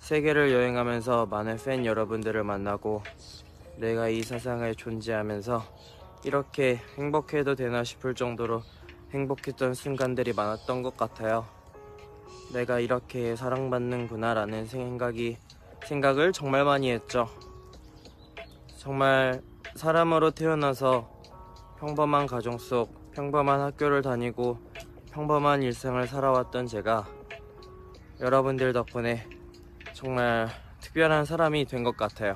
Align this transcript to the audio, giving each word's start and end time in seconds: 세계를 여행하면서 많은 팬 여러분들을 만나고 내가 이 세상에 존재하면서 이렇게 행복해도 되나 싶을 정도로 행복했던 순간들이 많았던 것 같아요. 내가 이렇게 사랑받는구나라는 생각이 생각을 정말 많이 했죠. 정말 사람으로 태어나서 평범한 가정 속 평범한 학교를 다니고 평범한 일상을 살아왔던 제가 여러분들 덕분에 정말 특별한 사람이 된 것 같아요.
세계를 0.00 0.50
여행하면서 0.52 1.26
많은 1.26 1.56
팬 1.56 1.86
여러분들을 1.86 2.42
만나고 2.42 3.02
내가 3.76 4.08
이 4.08 4.22
세상에 4.22 4.74
존재하면서 4.74 5.62
이렇게 6.24 6.80
행복해도 6.96 7.54
되나 7.54 7.84
싶을 7.84 8.14
정도로 8.14 8.62
행복했던 9.12 9.74
순간들이 9.74 10.32
많았던 10.32 10.82
것 10.82 10.96
같아요. 10.96 11.46
내가 12.52 12.80
이렇게 12.80 13.36
사랑받는구나라는 13.36 14.66
생각이 14.66 15.38
생각을 15.86 16.32
정말 16.32 16.64
많이 16.64 16.90
했죠. 16.90 17.28
정말 18.76 19.42
사람으로 19.76 20.32
태어나서 20.32 21.08
평범한 21.78 22.26
가정 22.26 22.58
속 22.58 23.12
평범한 23.12 23.60
학교를 23.60 24.02
다니고 24.02 24.58
평범한 25.12 25.62
일상을 25.62 26.04
살아왔던 26.06 26.66
제가 26.66 27.06
여러분들 28.20 28.72
덕분에 28.72 29.39
정말 30.00 30.48
특별한 30.80 31.26
사람이 31.26 31.66
된 31.66 31.84
것 31.84 31.94
같아요. 31.94 32.34